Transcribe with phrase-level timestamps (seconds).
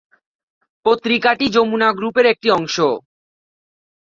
[0.85, 2.75] পত্রিকাটি যমুনা গ্রুপের একটি অংশ।